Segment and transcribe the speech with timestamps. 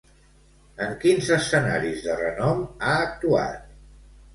[0.85, 3.75] En quins escenaris de renom ha actuat?